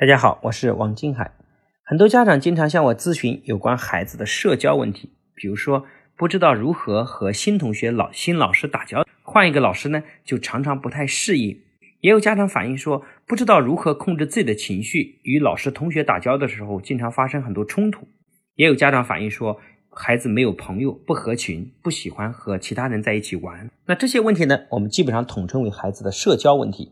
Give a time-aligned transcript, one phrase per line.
[0.00, 1.30] 大家好，我是王金海。
[1.84, 5.84] 很多家长经常向我咨询有关孩子的社交问题，比如说
[6.16, 11.60] 不知道如何和新同学、老新老师打交，换一个老师呢就常常不太适应。
[12.00, 18.08] 也有家长反映说，不知道如何控制自己的情绪，与老师、同学打交的时候经常发生很多冲突。
[18.54, 19.60] 也有家长反映说，
[19.90, 23.68] 孩子没有朋友，不合群，不喜欢和其他人在一起玩。
[23.84, 26.90] 那这些问题呢，我们基本上统称为孩子的社交问题。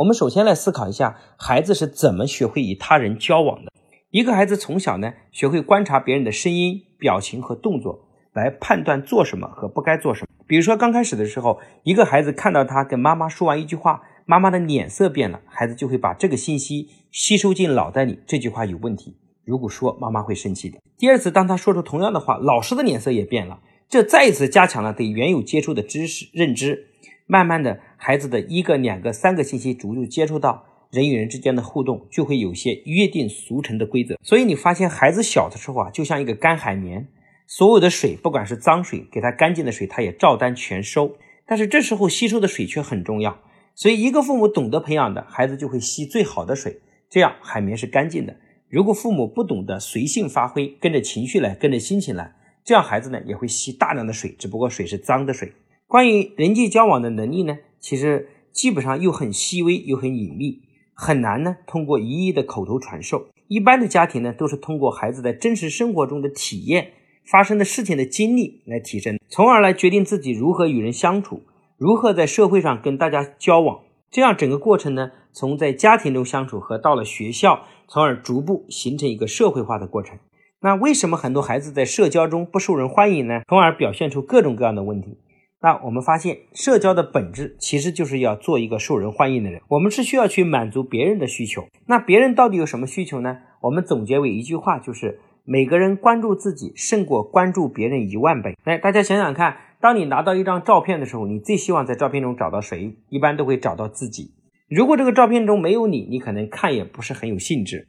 [0.00, 3.70] 我们首先来思考一下，孩子是怎么学会与他人交往的。
[4.10, 10.26] 一个孩子从小呢，学会观察别人的声音、表情和动作，来判断做什么和不该做什么。
[10.46, 18.20] 比如说，刚开始的时候，一个孩子看到他跟妈妈说完一句话，妈妈的脸色变了，孩子就会把这个信息吸收进脑袋里。
[18.26, 20.78] 这句话有问题，如果说妈妈会生气的。
[20.96, 26.86] 第二次，当他说出同样的话，老师的脸色也变了，这再一次加强了对原有接触的知识认知。
[27.30, 34.16] 慢慢的，孩子的一个、两个、三个信息逐步接触到人与人之间的互动，就会有些约定俗成的规则。
[34.20, 37.06] 所以你发现孩子小的时候啊，就像一个干海绵，
[37.46, 41.16] 所有的水，不管是脏水，给他干净的水，他也照单全收。
[41.46, 43.38] 但是这时候吸收的水却很重要，
[43.76, 48.34] 所以一个父母懂得培养的孩子，就会吸最好的水，这样海绵是干净的。
[48.68, 55.52] 如果父母不懂得随性发挥，跟着情绪来，跟着心情来，这样孩子呢也会吸大量的水，只不过水是脏的水。
[55.90, 60.60] 关于人际交往的能力呢，其实基本上又很细微又很隐秘，
[60.94, 63.26] 很难呢通过一一的口头传授。
[63.48, 66.92] 一般的家庭呢，都是通过孩子在真实生活中的体验、
[67.24, 71.42] 发生的事情的经历来提升，从而来决定自己如何与人相处，
[71.76, 73.80] 如何在社会上跟大家交往。
[74.12, 80.16] 这样整个过程呢，从在家庭中相处和到了学校，从而逐步形成一个社会化的过程。
[80.60, 83.40] 那为什么很多孩子在社交中不受人欢迎呢？
[83.48, 85.18] 从而表现出各种各样的问题。
[85.62, 89.60] 那我们发现，社交的本质其实就是要做一个受人欢迎的人。
[89.68, 91.66] 我们是需要去满足别人的需求。
[91.84, 93.36] 那别人到底有什么需求呢？
[93.60, 98.56] 我们总结为一句话，就是每个人关注自己胜过关注别人一万倍。
[98.64, 102.96] 来，大家想想看，当你拿到一张照片的时候，你最希望在照片中找到谁？
[103.10, 104.32] 一般都会找到自己。
[104.66, 107.86] 如果这个照片中没有你，你可能看也不是很有兴致。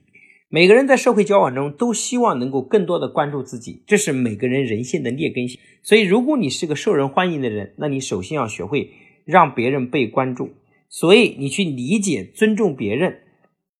[0.53, 5.57] 每个人在社会交往中都希望能够更多的关注自己，这是每个人人性的劣根性。
[5.81, 8.91] 所以，如果你是个受人欢迎的人，那你首先要学会
[9.23, 10.49] 让别人被关注。
[10.89, 13.19] 所以，你去理解、尊重别人，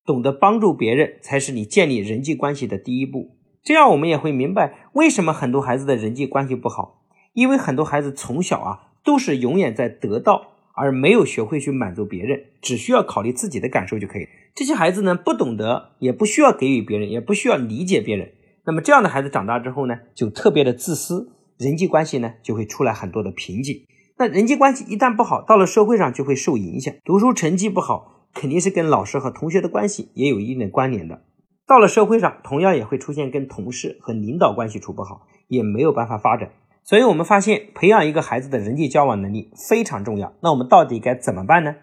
[0.05, 3.35] 懂得帮助别人，才是你建立人际关系的第一步。
[3.61, 7.03] 这样，我们也会明白为什么很多孩子的人际关系不好，
[7.33, 10.50] 因为很多孩子从小啊都是永远在得到。
[10.73, 14.27] 而没有学会去满足别人，只需要考虑自己的感受就可以。
[14.53, 18.33] 这些孩子呢，不懂得，也不需要给予别人，也不需要理解别人。
[18.65, 23.85] 那么这样的孩子长大之后呢，就特别的自私，人际关系呢就会出来很多的瓶颈。
[24.17, 26.93] 那人际关系一旦不好，到了社会上就会受影响。
[27.03, 31.23] 读书成绩不好，肯定是跟老师和同学的关系也有一定的关联的。
[31.65, 36.51] 到了社会上，同样也会出现跟同事和领导关系处不好，也没有办法发展。
[36.83, 40.33] 所以，我们发现培养一个孩子的人际交往能力非常重要。
[40.41, 41.75] 那我们到底该怎么办呢？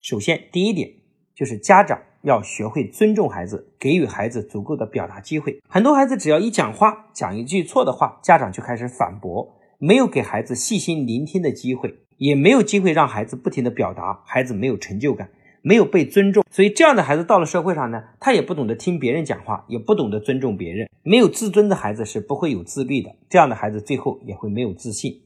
[0.00, 0.90] 首先，第一点
[1.34, 5.60] 就是家长要学会尊重孩子，给予孩子足够的表达机会。
[5.68, 15.28] 很多孩子只要一讲话，讲一句错的话，家长就开始反驳，没有给孩子细心聆听的机会，也没有机会让孩子不停的表达，孩子没有成就感。
[15.62, 20.88] 没有被尊重，所以这样的孩子到了社会上呢，他也不懂得听别人讲话，也不懂得尊重别人。
[21.02, 25.22] 没有自尊的孩子是不会有自律的，这样的孩子最后也会没有自信。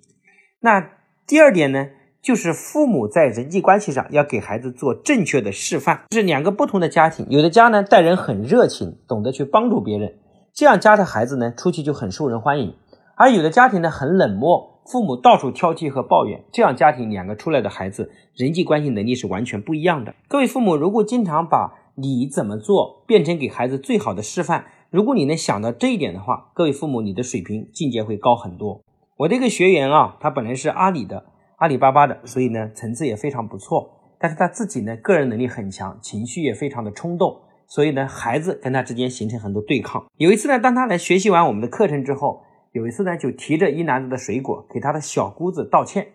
[0.61, 0.91] 那
[1.27, 1.89] 第二点呢，
[2.23, 6.03] 就是父母在人际关系上要给孩子做正确的示范。
[6.11, 10.15] 是两个不同的家庭，有的家呢待人很热情，懂得去帮助别人，
[10.53, 12.73] 这样家的孩子呢出去就很受人欢迎；
[13.17, 14.74] 而有的家庭呢很冷漠。
[14.87, 20.15] 父母到处挑剔和抱怨，这样家庭两个出来的孩子人际关系能力是完全不一样的。
[20.29, 28.83] 各位父母，如果经常把你怎么做变成给孩子最好的示范，如果你能想到这一点的话，各位父母，你的水平境界会高很多。
[29.17, 31.25] 我的一个学员啊，他本来是阿里的，
[31.57, 40.05] 阿里巴巴的，所以呢层次也非常不错，但是他自己呢个人能力很强，情绪也非常的冲动，所以呢孩子跟他之间形成很多对抗。
[40.19, 42.43] 有一次呢，当他来学习完我们的课程之后。
[42.75, 46.09] 有一次呢，就提着一篮子的水果给他的小姑子道歉，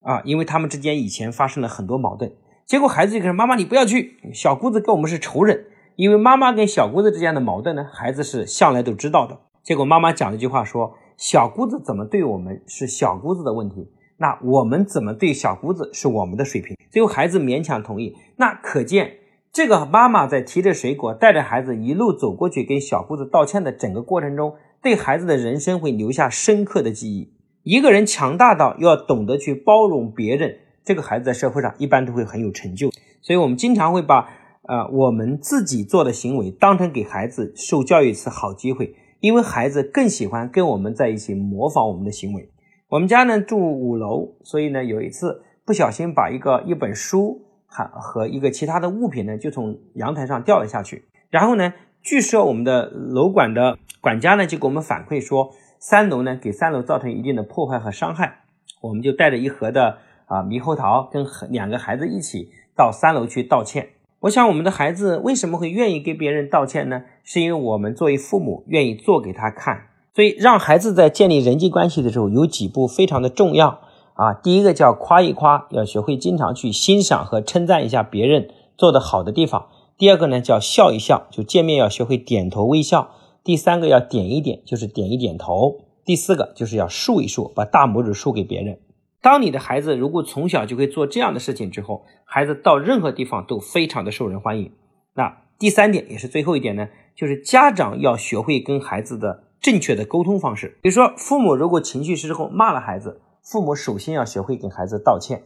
[0.00, 2.32] 啊，因为他们之间以前发生了很多矛盾。
[2.64, 5.66] 结果孩子就说：“妈妈，你不要去，小姑子跟我们是仇人。”
[5.96, 9.38] 因为妈妈跟小姑子之间的矛盾呢，孩子是向来都知道的。
[9.62, 18.16] 结果妈妈讲了一句话，说：“小姑子怎么对我们是小姑子的问题，那我们怎么对小姑子是我们的水平。”最后孩子勉强同意。
[18.36, 19.18] 那可见
[19.52, 24.54] 这个妈妈在提着水果带着孩子一路走过去跟小姑子道歉的整个过程中。
[24.82, 27.32] 对孩子的人生会留下深刻的记忆。
[27.62, 32.90] 一个人强大到要懂得去包容别人，这个孩子在社会上一般都会很有成就。
[33.20, 34.28] 所以，我们经常会把
[34.62, 42.50] 呃，我们自己做的行为当成给孩子受教育一次好机会，因为孩子更喜欢跟我们在一起模仿我们的行为。
[42.88, 51.04] 我们家呢住五楼，所以呢有一次不小心把一个一本书还和一个其他的物品呢就从阳台上掉了下去。
[51.30, 51.72] 然后呢，
[52.02, 58.40] 据说我们的楼管的管家呢就给我们反馈说，三楼呢给三楼造成一定的破坏和伤害。
[58.80, 63.88] 我们就带着一盒的啊猕猴桃，跟两个孩子一起到三楼去道歉。
[64.20, 67.02] 我想，我们的孩子为什么会愿意给别人道歉呢？
[67.22, 69.86] 是因为我们作为父母愿意做给他看。
[70.14, 73.80] 所以，让孩子在建立人际关系的时候，有几步非常的重要
[74.14, 74.34] 啊。
[74.34, 79.68] 第一个叫夸一夸，要学会经常去欣赏和称赞一下别人做的好的地方。
[79.98, 83.16] 第二个呢，叫笑一笑，就见面要学会点头微笑。
[83.42, 85.80] 第三个要点一点，就是点一点头。
[86.04, 88.78] 第四个就是要竖一竖，把大拇指竖给别人。
[89.20, 94.70] 当你的孩子如果从小就会做这样的事情之后，孩子到任何地方都非常的受人欢迎。
[95.14, 100.78] 那第三点也是最后一点呢，就是家长要学会跟孩子的正确的沟通方式。
[100.80, 105.42] 比如说，父母如果情绪失控骂了孩子，父母首先要学会跟孩子道歉。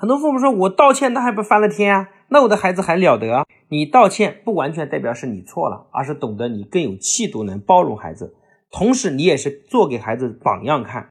[0.00, 2.08] 很多父母说：“我道歉那还不翻了天啊？
[2.28, 8.34] 那我的孩子还了得？”你道歉不完全代表是你错了，而是懂得你更有气度，能包容孩子，
[8.70, 11.10] 同时你也是做给孩子榜样看。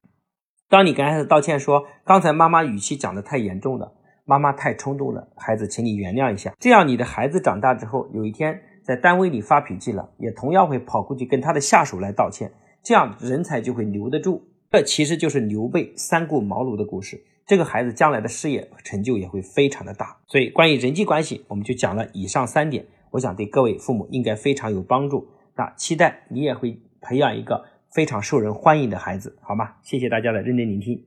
[0.69, 3.91] 当你跟孩子道歉说：“刚才妈妈语气讲的太严重了，
[4.25, 12.51] 妈妈太冲动了，孩子，请你原谅一下。”这样，你的孩子长大之后，有一天在单位里发脾气了，也同样会跑过去跟他的下属来道歉，
[12.81, 14.47] 这样人才就会留得住。
[14.71, 17.23] 这其实就是刘备三顾茅庐的故事。
[17.49, 20.15] 这个孩子将来的事业成就也会非常的大。
[20.27, 25.27] 所以，关于人际关系，我们就讲了以上三点，我想对各位父母应该非常有帮助。
[25.55, 27.65] 那期待你也会培养一个。
[27.91, 29.77] 非常受人欢迎的孩子，好吗？
[29.81, 31.03] 谢谢大家的认真聆听。